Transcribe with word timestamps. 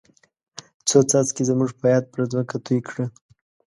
څو 0.87 0.97
څاڅکي 1.09 1.43
زموږ 1.49 1.69
په 1.79 1.85
یاد 1.93 2.03
پر 2.11 2.21
ځمکه 2.31 2.57
توی 2.65 2.79
کړه. 2.87 3.05